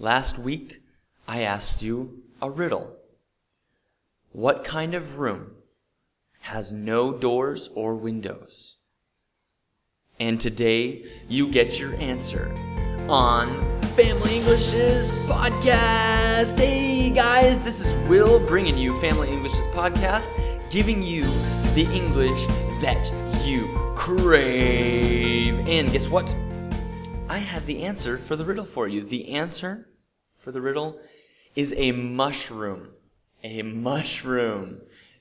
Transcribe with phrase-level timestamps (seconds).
[0.00, 0.80] Last week,
[1.26, 2.94] I asked you a riddle.
[4.30, 5.56] What kind of room
[6.42, 8.76] has no doors or windows?
[10.20, 12.54] And today, you get your answer
[13.08, 13.48] on
[13.96, 16.56] Family English's podcast.
[16.56, 20.30] Hey guys, this is Will bringing you Family English's podcast,
[20.70, 21.22] giving you
[21.74, 22.46] the English
[22.82, 23.10] that
[23.44, 25.58] you crave.
[25.66, 26.32] And guess what?
[27.30, 29.02] I have the answer for the riddle for you.
[29.02, 29.86] The answer
[30.38, 30.98] for the riddle
[31.54, 32.88] is a mushroom.
[33.44, 34.80] A mushroom.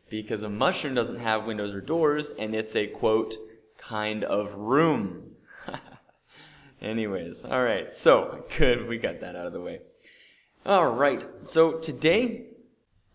[0.09, 3.35] Because a mushroom doesn't have windows or doors, and it's a quote,
[3.77, 5.31] kind of room.
[6.81, 9.81] Anyways, alright, so good, we got that out of the way.
[10.65, 12.45] Alright, so today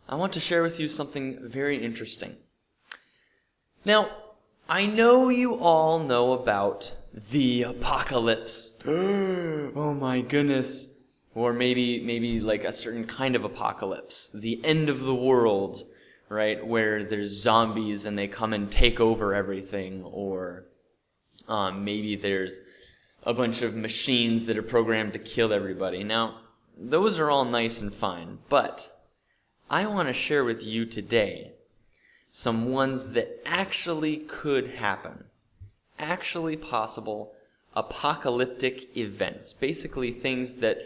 [0.06, 2.36] I want to share with you something very interesting.
[3.86, 4.10] Now,
[4.68, 8.78] I know you all know about the apocalypse.
[8.86, 10.88] oh my goodness.
[11.34, 14.30] Or maybe, maybe like a certain kind of apocalypse.
[14.34, 15.84] The end of the world,
[16.28, 16.64] right?
[16.64, 20.04] Where there's zombies and they come and take over everything.
[20.04, 20.66] Or
[21.48, 22.60] um, maybe there's
[23.24, 26.04] a bunch of machines that are programmed to kill everybody.
[26.04, 26.40] Now,
[26.76, 28.90] those are all nice and fine, but
[29.70, 31.52] I want to share with you today
[32.30, 35.24] some ones that actually could happen
[36.02, 37.32] actually possible
[37.74, 39.52] apocalyptic events.
[39.52, 40.78] Basically, things that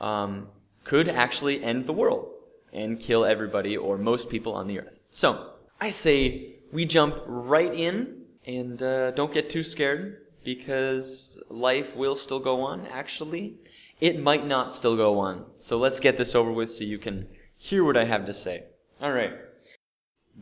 [0.00, 0.48] um,
[0.84, 2.30] could actually end the world
[2.72, 4.98] and kill everybody or most people on the earth.
[5.10, 11.96] So, I say we jump right in and uh, don't get too scared because life
[11.96, 13.56] will still go on, actually.
[14.00, 15.46] It might not still go on.
[15.56, 18.64] So, let's get this over with so you can hear what I have to say.
[19.00, 19.32] All right.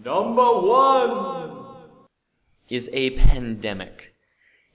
[0.05, 1.66] Number one
[2.69, 4.15] is a pandemic.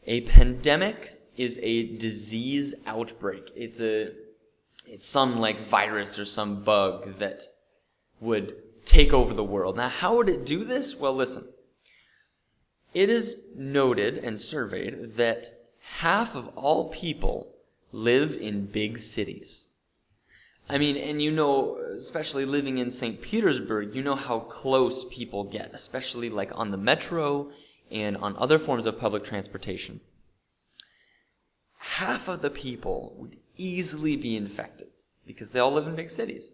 [0.08, 3.52] A pandemic is a disease outbreak.
[3.56, 4.12] It's a
[4.88, 7.44] it's some like virus or some bug that
[8.20, 9.78] would take over the world.
[9.78, 10.96] Now, how would it do this?
[10.96, 11.48] Well, listen.
[12.94, 15.48] It is noted and surveyed that
[16.00, 17.56] half of all people
[17.94, 19.70] live in big cities.
[20.70, 23.22] I mean, and you know, especially living in St.
[23.22, 27.50] Petersburg, you know how close people get, especially like on the metro
[27.92, 30.02] and on other forms of public transportation.
[31.78, 34.90] Half of the people would easily be infected
[35.26, 36.54] because they all live in big cities.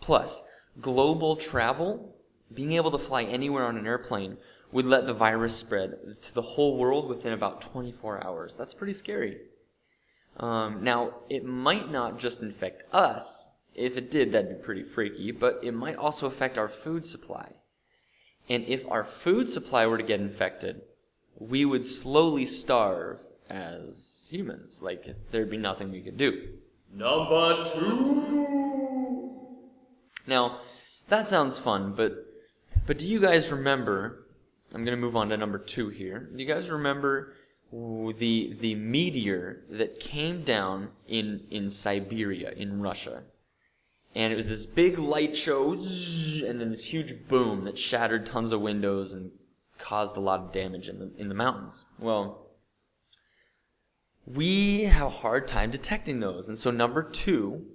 [0.00, 0.42] Plus,
[0.80, 2.16] global travel,
[2.52, 4.36] being able to fly anywhere on an airplane,
[4.72, 8.56] would let the virus spread to the whole world within about 24 hours.
[8.56, 9.38] That's pretty scary.
[10.36, 13.50] Um, now, it might not just infect us.
[13.74, 17.52] If it did, that'd be pretty freaky, but it might also affect our food supply.
[18.48, 20.82] And if our food supply were to get infected,
[21.38, 24.82] we would slowly starve as humans.
[24.82, 26.48] Like, there'd be nothing we could do.
[26.92, 28.60] Number two!
[30.26, 30.60] Now,
[31.08, 32.26] that sounds fun, but,
[32.86, 34.26] but do you guys remember?
[34.74, 36.18] I'm going to move on to number two here.
[36.18, 37.34] Do you guys remember
[37.72, 43.24] the, the meteor that came down in, in Siberia, in Russia?
[44.14, 48.52] And it was this big light show, and then this huge boom that shattered tons
[48.52, 49.30] of windows and
[49.78, 51.84] caused a lot of damage in the in the mountains.
[51.98, 52.46] Well,
[54.26, 57.66] we have a hard time detecting those, and so number two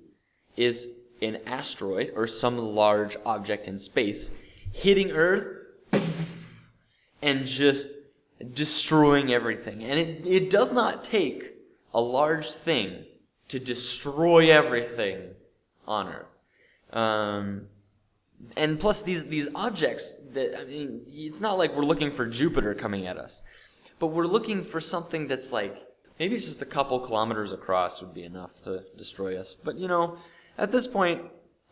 [0.55, 0.87] is
[1.21, 4.31] an asteroid or some large object in space
[4.71, 5.57] hitting Earth
[7.21, 7.89] and just
[8.53, 9.83] destroying everything.
[9.83, 11.55] And it, it does not take
[11.93, 13.03] a large thing
[13.49, 15.31] to destroy everything
[15.87, 16.28] on Earth.
[16.91, 17.67] Um,
[18.55, 22.73] and plus, these these objects that I mean, it's not like we're looking for Jupiter
[22.73, 23.41] coming at us,
[23.99, 25.77] but we're looking for something that's like
[26.19, 29.53] maybe just a couple kilometers across would be enough to destroy us.
[29.53, 30.17] But you know,
[30.57, 31.23] at this point,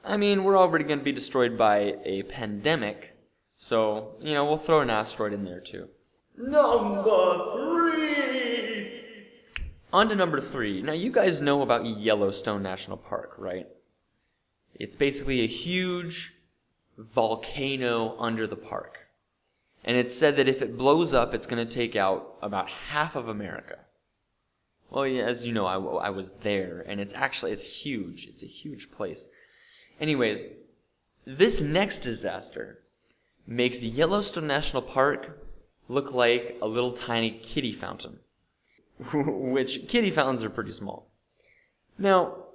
[0.05, 3.15] I mean, we're already going to be destroyed by a pandemic,
[3.55, 5.89] so you know, we'll throw an asteroid in there too.
[6.37, 9.03] Number three.
[9.93, 10.81] On to number three.
[10.81, 13.67] Now, you guys know about Yellowstone National Park, right?
[14.79, 16.33] It's basically a huge
[16.97, 19.07] volcano under the park.
[19.83, 23.15] And it's said that if it blows up, it's going to take out about half
[23.15, 23.79] of America.
[24.89, 28.27] Well, as you know, I, I was there, and it's actually, it's huge.
[28.27, 29.27] It's a huge place.
[29.99, 30.45] Anyways,
[31.25, 32.79] this next disaster
[33.45, 35.43] makes Yellowstone National Park
[35.87, 38.19] look like a little tiny kitty fountain.
[39.13, 41.09] Which, kitty fountains are pretty small.
[41.97, 42.46] Now,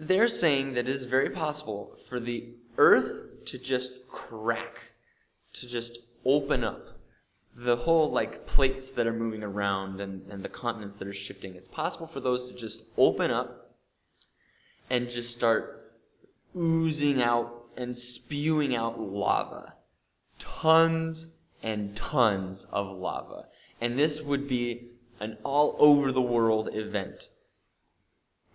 [0.00, 4.92] they're saying that it is very possible for the earth to just crack,
[5.52, 6.98] to just open up.
[7.54, 11.54] The whole like plates that are moving around and, and the continents that are shifting,
[11.54, 13.76] it's possible for those to just open up
[14.88, 15.92] and just start
[16.56, 19.74] oozing out and spewing out lava.
[20.38, 23.46] Tons and tons of lava.
[23.80, 27.28] And this would be an all over the world event.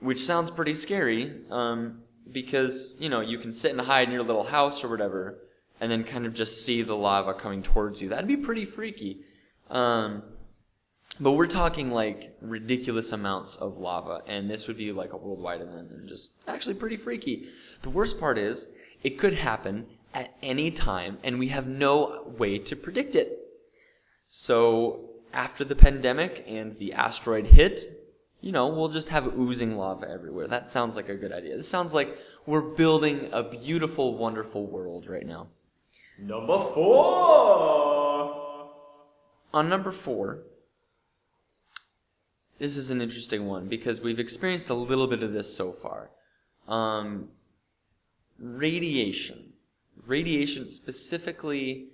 [0.06, 4.22] Which sounds pretty scary, um, because, you know, you can sit and hide in your
[4.22, 5.40] little house or whatever,
[5.81, 8.10] and then kind of just see the lava coming towards you.
[8.10, 9.22] That'd be pretty freaky.
[9.72, 10.22] Um,
[11.19, 15.62] but we're talking like ridiculous amounts of lava, and this would be like a worldwide
[15.62, 17.48] event and just actually pretty freaky.
[17.81, 18.69] The worst part is,
[19.01, 23.40] it could happen at any time, and we have no way to predict it.
[24.28, 28.05] So, after the pandemic and the asteroid hit,
[28.45, 30.47] you know, we'll just have oozing lava everywhere.
[30.47, 31.57] That sounds like a good idea.
[31.57, 32.15] This sounds like
[32.45, 35.47] we're building a beautiful, wonderful world right now.
[36.19, 38.69] Number four.
[39.51, 40.44] On number four,
[42.59, 46.12] this is an interesting one because we've experienced a little bit of this so far.
[46.68, 47.30] Um,
[48.38, 49.53] radiation.
[50.06, 51.88] Radiation, specifically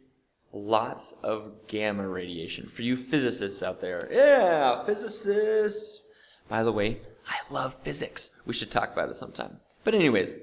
[0.52, 2.68] lots of gamma radiation.
[2.68, 6.10] For you physicists out there, yeah, physicists.
[6.52, 8.36] By the way, I love physics.
[8.46, 9.62] We should talk about it sometime.
[9.86, 10.36] But, anyways,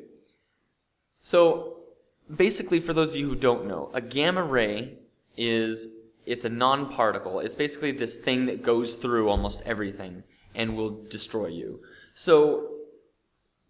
[1.20, 1.80] so
[2.34, 4.94] basically, for those of you who don't know, a gamma ray
[5.36, 5.88] is
[6.24, 7.40] it's a non-particle.
[7.40, 10.22] It's basically this thing that goes through almost everything
[10.54, 11.80] and will destroy you.
[12.14, 12.70] So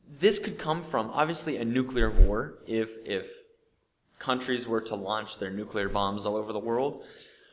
[0.08, 3.32] this could come from obviously a nuclear war if if
[4.20, 7.02] countries were to launch their nuclear bombs all over the world.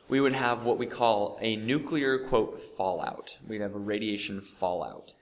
[0.08, 3.38] We would have what we call a nuclear quote fallout.
[3.46, 5.12] We'd have a radiation fallout.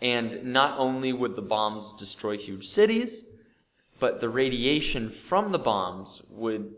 [0.00, 3.26] And not only would the bombs destroy huge cities,
[3.98, 6.74] but the radiation from the bombs would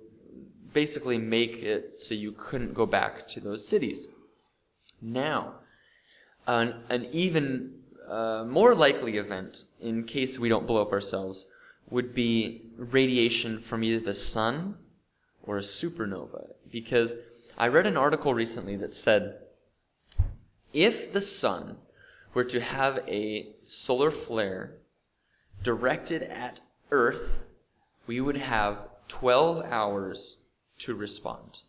[0.72, 4.08] basically make it so you couldn't go back to those cities.
[5.00, 5.54] Now,
[6.46, 11.46] an, an even uh, more likely event, in case we don't blow up ourselves,
[11.88, 14.76] would be radiation from either the sun
[15.43, 16.50] or a supernova.
[16.70, 17.16] Because
[17.58, 19.38] I read an article recently that said
[20.75, 21.79] if the sun
[22.35, 24.75] were to have a solar flare
[25.62, 26.61] directed at
[26.91, 27.41] Earth,
[28.06, 30.37] we would have 12 hours
[30.81, 31.62] to respond.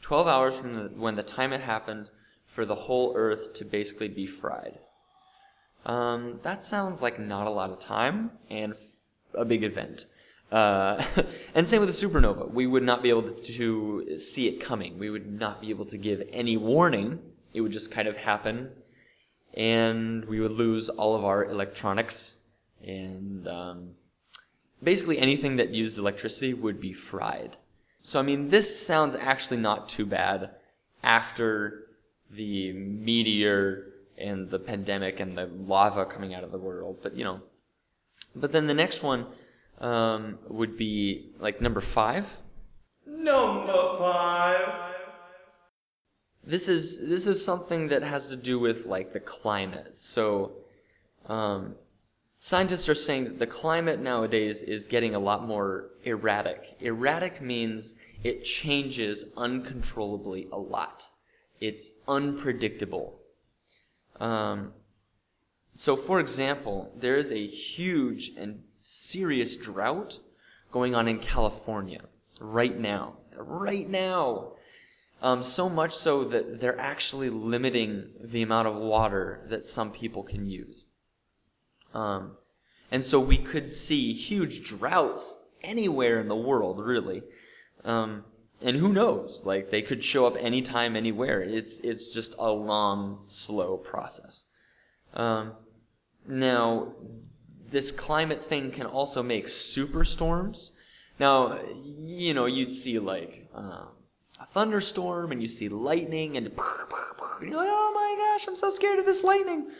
[0.00, 2.10] 12 hours from the, when the time it happened
[2.46, 4.78] for the whole Earth to basically be fried.
[5.84, 8.78] Um, that sounds like not a lot of time and f-
[9.34, 10.06] a big event.
[10.50, 11.02] Uh,
[11.54, 12.50] and same with the supernova.
[12.50, 14.98] We would not be able to, to see it coming.
[14.98, 17.20] We would not be able to give any warning.
[17.52, 18.70] It would just kind of happen,
[19.54, 22.36] and we would lose all of our electronics,
[22.84, 23.90] and um,
[24.82, 27.56] basically anything that used electricity would be fried.
[28.02, 30.50] So, I mean, this sounds actually not too bad
[31.02, 31.86] after
[32.30, 37.24] the meteor and the pandemic and the lava coming out of the world, but you
[37.24, 37.40] know.
[38.36, 39.26] But then the next one
[39.78, 42.38] um, would be like number five.
[43.06, 44.68] Number five.
[46.42, 49.96] This is this is something that has to do with like the climate.
[49.96, 50.52] So,
[51.26, 51.76] um,
[52.44, 56.76] Scientists are saying that the climate nowadays is getting a lot more erratic.
[56.78, 61.08] Erratic means it changes uncontrollably a lot.
[61.58, 63.18] It's unpredictable.
[64.20, 64.74] Um,
[65.72, 70.18] so, for example, there is a huge and serious drought
[70.70, 72.02] going on in California
[72.38, 73.16] right now.
[73.34, 74.52] Right now.
[75.22, 80.22] Um, so much so that they're actually limiting the amount of water that some people
[80.22, 80.84] can use.
[81.94, 82.36] Um,
[82.90, 87.22] and so we could see huge droughts anywhere in the world, really.
[87.84, 88.24] Um,
[88.60, 89.46] and who knows?
[89.46, 91.40] Like they could show up anytime, anywhere.
[91.40, 94.50] It's it's just a long, slow process.
[95.14, 95.54] Um,
[96.26, 96.92] now,
[97.70, 100.72] this climate thing can also make superstorms.
[101.18, 103.86] Now, you know, you'd see like uh,
[104.40, 106.56] a thunderstorm, and you see lightning, and, and
[107.48, 109.70] you're like, oh my gosh, I'm so scared of this lightning.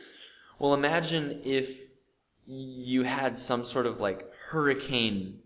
[0.59, 1.89] Well, imagine if
[2.47, 5.41] you had some sort of like hurricane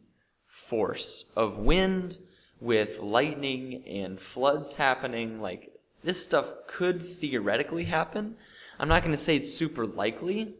[0.46, 2.18] force of wind
[2.60, 5.40] with lightning and floods happening.
[5.40, 8.36] Like, this stuff could theoretically happen.
[8.78, 10.54] I'm not going to say it's super likely,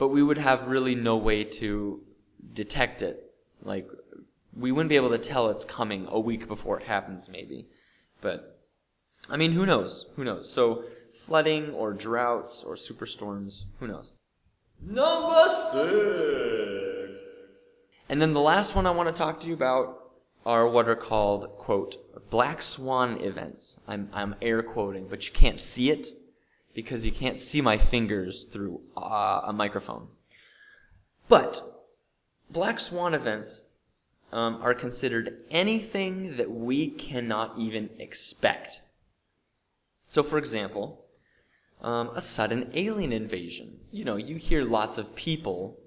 [0.00, 2.00] but we would have really no way to
[2.54, 3.34] detect it.
[3.62, 3.86] Like,
[4.56, 7.66] we wouldn't be able to tell it's coming a week before it happens, maybe.
[8.22, 8.58] But,
[9.28, 10.06] I mean, who knows?
[10.16, 10.50] Who knows?
[10.50, 14.14] So, flooding or droughts or superstorms, who knows?
[14.80, 17.20] Number six.
[18.08, 19.98] And then the last one I want to talk to you about
[20.46, 21.98] are what are called, quote,
[22.30, 23.82] black swan events.
[23.86, 26.06] I'm, I'm air quoting, but you can't see it
[26.74, 30.08] because you can't see my fingers through uh, a microphone.
[31.28, 31.62] But
[32.50, 33.66] black swan events
[34.32, 38.82] um, are considered anything that we cannot even expect.
[40.06, 41.04] So, for example,
[41.82, 43.78] um, a sudden alien invasion.
[43.90, 45.78] You know, you hear lots of people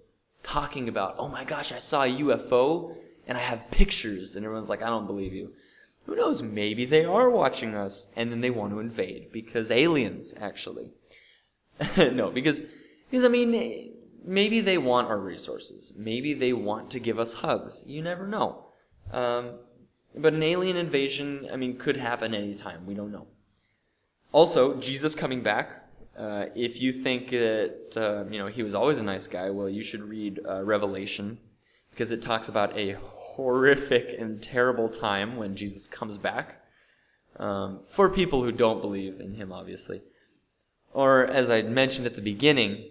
[0.41, 2.95] talking about, oh my gosh, I saw a UFO
[3.27, 5.53] and I have pictures, and everyone's like, I don't believe you.
[6.05, 6.41] Who knows?
[6.41, 10.91] Maybe they are watching us, and then they want to invade because aliens, actually.
[11.97, 12.61] no, because
[13.09, 13.93] because I mean,
[14.23, 15.93] maybe they want our resources.
[15.95, 17.83] Maybe they want to give us hugs.
[17.85, 18.65] You never know.
[19.11, 19.59] Um,
[20.15, 22.85] but an alien invasion, I mean, could happen anytime.
[22.85, 23.27] We don't know.
[24.31, 25.79] Also, Jesus coming back.
[26.17, 29.69] Uh, if you think that uh, you know he was always a nice guy, well,
[29.69, 31.39] you should read uh, Revelation
[31.89, 32.97] because it talks about a
[33.35, 36.61] horrific and terrible time when Jesus comes back.
[37.37, 40.01] Um, for people who don't believe in him, obviously.
[40.93, 42.85] Or, as I mentioned at the beginning,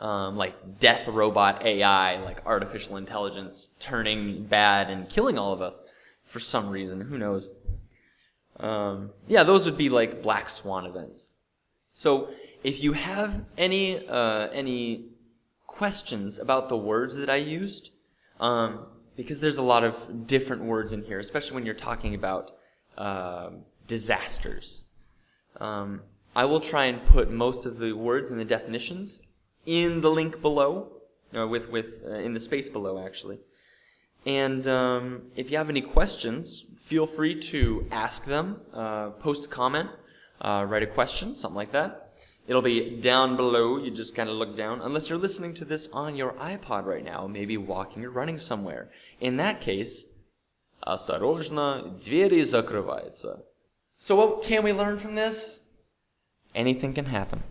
[0.00, 5.82] um, like death robot AI, like artificial intelligence turning bad and killing all of us
[6.24, 7.02] for some reason.
[7.02, 7.50] Who knows?
[8.58, 11.30] Um, yeah, those would be like black swan events.
[11.92, 12.30] So,
[12.64, 15.06] if you have any uh, any
[15.66, 17.90] questions about the words that I used,
[18.38, 18.86] um,
[19.20, 22.52] because there's a lot of different words in here, especially when you're talking about
[22.96, 23.50] uh,
[23.86, 24.84] disasters.
[25.60, 26.00] Um,
[26.34, 29.22] I will try and put most of the words and the definitions
[29.66, 30.90] in the link below,
[31.36, 33.40] uh, with with uh, in the space below actually.
[34.24, 39.48] And um, if you have any questions, feel free to ask them, uh, post a
[39.48, 39.90] comment,
[40.40, 42.09] uh, write a question, something like that.
[42.49, 43.77] It'll be down below.
[43.77, 44.81] You just kind of look down.
[44.81, 48.89] Unless you're listening to this on your iPod right now, maybe walking or running somewhere.
[49.19, 50.05] In that case,
[50.85, 53.39] осторожно, двери закрываются.
[53.97, 55.67] So what can we learn from this?
[56.53, 57.41] Anything can happen.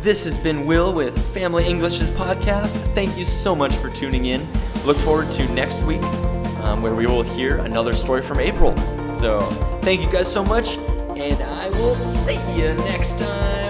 [0.00, 2.76] This has been Will with Family English's podcast.
[2.94, 4.46] Thank you so much for tuning in.
[4.84, 6.02] Look forward to next week
[6.62, 8.76] um, where we will hear another story from April.
[9.10, 9.40] So
[9.82, 10.76] thank you guys so much,
[11.16, 13.61] and I will see you next time.